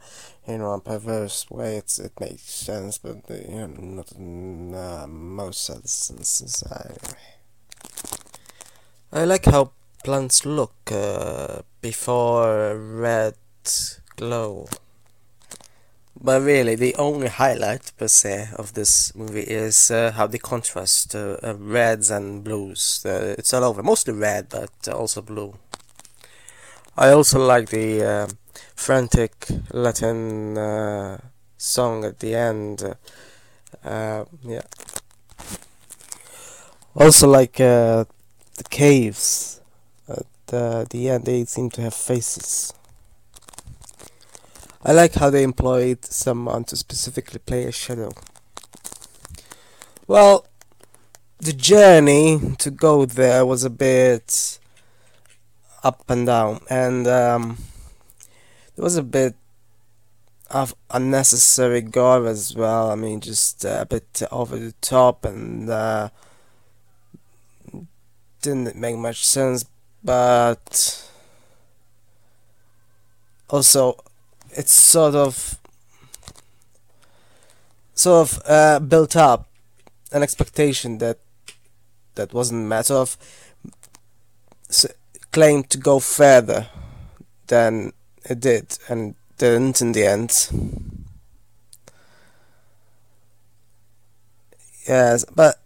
in 0.46 0.60
a 0.60 0.78
perverse 0.78 1.50
way, 1.50 1.78
it's, 1.78 1.98
it 1.98 2.12
makes 2.20 2.42
sense, 2.42 2.98
but 2.98 3.28
uh, 3.28 3.34
you 3.34 3.66
know, 3.66 3.66
not 3.66 4.12
in 4.12 4.76
uh, 4.76 5.08
most 5.08 5.68
instances. 5.70 6.62
Anyway. 6.70 7.37
I 9.10 9.24
like 9.24 9.46
how 9.46 9.70
plants 10.04 10.44
look 10.44 10.74
uh, 10.92 11.62
before 11.80 12.76
red 12.76 13.36
glow. 14.16 14.68
But 16.20 16.42
really, 16.42 16.74
the 16.74 16.94
only 16.96 17.28
highlight 17.28 17.92
per 17.96 18.08
se 18.08 18.50
of 18.56 18.74
this 18.74 19.14
movie 19.14 19.44
is 19.44 19.90
uh, 19.90 20.12
how 20.14 20.26
they 20.26 20.36
contrast 20.36 21.14
uh, 21.14 21.38
reds 21.58 22.10
and 22.10 22.44
blues. 22.44 23.02
Uh, 23.06 23.34
it's 23.38 23.54
all 23.54 23.64
over, 23.64 23.82
mostly 23.82 24.12
red, 24.12 24.50
but 24.50 24.88
also 24.88 25.22
blue. 25.22 25.54
I 26.94 27.10
also 27.10 27.38
like 27.38 27.70
the 27.70 28.04
uh, 28.04 28.28
frantic 28.74 29.46
Latin 29.72 30.58
uh, 30.58 31.18
song 31.56 32.04
at 32.04 32.18
the 32.18 32.34
end. 32.34 32.82
Uh, 33.82 34.24
yeah. 34.42 34.62
Also 36.94 37.26
like 37.26 37.58
uh, 37.58 38.04
the 38.58 38.64
caves 38.64 39.60
at 40.08 40.88
the 40.90 41.08
end. 41.08 41.24
They 41.24 41.44
seem 41.44 41.70
to 41.70 41.80
have 41.82 41.94
faces. 41.94 42.74
I 44.84 44.92
like 44.92 45.14
how 45.14 45.30
they 45.30 45.42
employed 45.42 46.04
someone 46.04 46.64
to 46.64 46.76
specifically 46.76 47.40
play 47.40 47.64
a 47.64 47.72
shadow. 47.72 48.10
Well, 50.06 50.46
the 51.38 51.52
journey 51.52 52.54
to 52.58 52.70
go 52.70 53.04
there 53.04 53.44
was 53.44 53.64
a 53.64 53.70
bit 53.70 54.58
up 55.82 56.04
and 56.08 56.26
down, 56.26 56.60
and 56.70 57.06
um, 57.06 57.58
there 58.74 58.84
was 58.84 58.96
a 58.96 59.02
bit 59.02 59.34
of 60.50 60.74
unnecessary 60.90 61.82
gore 61.82 62.26
as 62.26 62.54
well. 62.54 62.90
I 62.90 62.94
mean, 62.94 63.20
just 63.20 63.64
a 63.64 63.86
bit 63.88 64.22
over 64.30 64.58
the 64.58 64.72
top, 64.80 65.24
and 65.24 65.68
uh, 65.68 66.08
didn't 68.42 68.76
make 68.76 68.96
much 68.96 69.24
sense. 69.24 69.64
But 70.02 71.08
also, 73.50 73.96
it's 74.50 74.72
sort 74.72 75.14
of 75.14 75.58
sort 77.94 78.28
of 78.28 78.42
uh, 78.46 78.78
built 78.78 79.16
up 79.16 79.48
an 80.12 80.22
expectation 80.22 80.98
that 80.98 81.18
that 82.14 82.32
wasn't. 82.32 82.72
Sort 82.84 83.10
of 83.10 83.16
claimed 85.32 85.70
to 85.70 85.78
go 85.78 86.00
further 86.00 86.68
than 87.48 87.92
it 88.24 88.40
did 88.40 88.78
and 88.88 89.14
didn't 89.38 89.80
in 89.80 89.92
the 89.92 90.04
end. 90.04 90.48
Yes, 94.86 95.24
but 95.34 95.60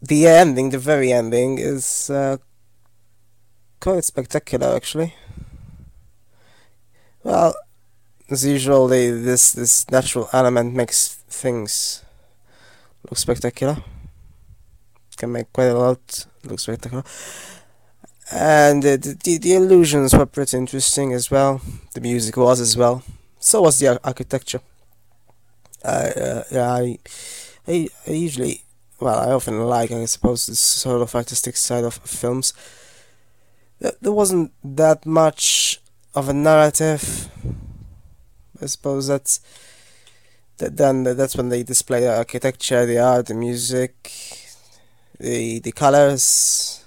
the 0.00 0.26
ending, 0.26 0.70
the 0.70 0.78
very 0.78 1.12
ending, 1.12 1.58
is 1.58 2.10
uh, 2.10 2.36
quite 3.80 4.04
spectacular 4.04 4.74
actually. 4.74 5.14
Well, 7.22 7.54
as 8.30 8.44
usual, 8.44 8.88
this 8.88 9.52
this 9.52 9.90
natural 9.90 10.28
element 10.32 10.74
makes 10.74 11.08
things 11.28 12.04
look 13.08 13.18
spectacular. 13.18 13.78
Can 15.16 15.32
make 15.32 15.52
quite 15.52 15.64
a 15.64 15.74
lot 15.74 16.26
look 16.44 16.60
spectacular 16.60 17.02
and 18.30 18.84
uh, 18.84 18.96
the, 18.96 19.38
the 19.40 19.54
illusions 19.54 20.14
were 20.14 20.26
pretty 20.26 20.56
interesting 20.56 21.12
as 21.12 21.30
well. 21.30 21.60
The 21.94 22.00
music 22.00 22.36
was 22.36 22.60
as 22.60 22.76
well. 22.76 23.02
So 23.38 23.62
was 23.62 23.78
the 23.78 23.98
architecture. 24.04 24.60
Uh, 25.84 26.42
yeah, 26.50 26.72
I, 26.72 26.98
I, 27.66 27.88
I 28.06 28.10
usually, 28.10 28.64
well, 29.00 29.18
I 29.18 29.32
often 29.32 29.60
like, 29.66 29.90
I 29.90 30.04
suppose, 30.06 30.46
this 30.46 30.60
sort 30.60 31.02
of 31.02 31.14
artistic 31.14 31.56
side 31.56 31.84
of 31.84 31.94
films. 31.94 32.52
There 33.80 34.12
wasn't 34.12 34.52
that 34.64 35.06
much 35.06 35.80
of 36.14 36.28
a 36.28 36.32
narrative. 36.32 37.28
I 38.60 38.66
suppose 38.66 39.06
that's 39.06 39.40
that 40.56 40.76
then 40.76 41.04
that's 41.04 41.36
when 41.36 41.48
they 41.48 41.62
display 41.62 42.00
the 42.00 42.16
architecture, 42.16 42.84
the 42.84 42.98
art, 42.98 43.26
the 43.26 43.34
music, 43.34 44.10
the 45.20 45.60
the 45.60 45.70
colors 45.70 46.84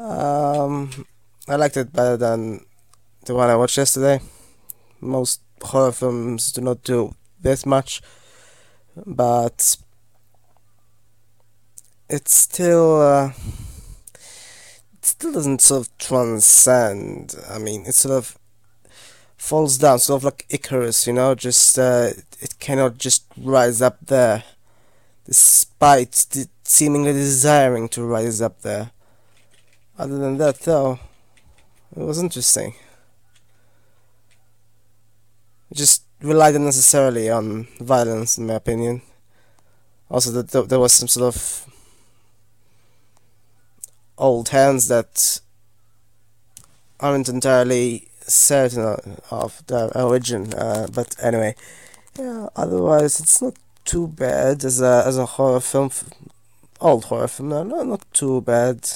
Um, 0.00 1.06
I 1.46 1.56
liked 1.56 1.76
it 1.76 1.92
better 1.92 2.16
than 2.16 2.64
the 3.26 3.34
one 3.34 3.50
I 3.50 3.56
watched 3.56 3.76
yesterday. 3.76 4.20
Most 5.00 5.42
horror 5.62 5.92
films 5.92 6.52
do 6.52 6.60
not 6.60 6.82
do 6.82 7.14
this 7.40 7.64
much, 7.64 8.02
but 9.06 9.76
it 12.08 12.28
still 12.28 13.00
uh, 13.00 13.32
it 14.14 15.04
still 15.04 15.32
doesn't 15.32 15.60
sort 15.60 15.86
of 15.86 15.98
transcend. 15.98 17.34
I 17.48 17.58
mean, 17.58 17.86
it 17.86 17.94
sort 17.94 18.14
of 18.14 18.38
falls 19.36 19.78
down, 19.78 19.98
sort 19.98 20.20
of 20.20 20.24
like 20.24 20.46
Icarus, 20.50 21.06
you 21.06 21.12
know. 21.12 21.34
Just 21.34 21.78
uh, 21.78 22.10
it 22.40 22.58
cannot 22.58 22.98
just 22.98 23.24
rise 23.36 23.80
up 23.80 23.98
there, 24.06 24.44
despite 25.24 26.26
seemingly 26.64 27.12
desiring 27.12 27.88
to 27.90 28.02
rise 28.02 28.40
up 28.40 28.62
there. 28.62 28.90
Other 29.98 30.18
than 30.18 30.38
that, 30.38 30.60
though, 30.60 30.98
it 31.96 32.02
was 32.02 32.18
interesting. 32.18 32.74
Just 35.72 36.04
relied 36.20 36.56
unnecessarily 36.56 37.30
on 37.30 37.68
violence, 37.80 38.38
in 38.38 38.46
my 38.46 38.54
opinion. 38.54 39.02
Also, 40.10 40.30
that 40.42 40.68
there 40.68 40.80
was 40.80 40.92
some 40.92 41.08
sort 41.08 41.34
of 41.34 41.66
old 44.18 44.50
hands 44.50 44.88
that 44.88 45.40
aren't 47.00 47.28
entirely 47.28 48.08
certain 48.20 49.18
of 49.30 49.62
the 49.66 49.90
origin. 49.98 50.52
Uh, 50.54 50.88
but 50.92 51.16
anyway, 51.22 51.54
yeah. 52.18 52.48
Otherwise, 52.56 53.20
it's 53.20 53.40
not 53.40 53.54
too 53.84 54.08
bad 54.08 54.64
as 54.64 54.80
a 54.80 55.02
as 55.06 55.16
a 55.16 55.26
horror 55.26 55.60
film. 55.60 55.90
Old 56.80 57.06
horror 57.06 57.28
film, 57.28 57.48
no, 57.50 57.62
not 57.62 58.04
too 58.12 58.40
bad. 58.40 58.88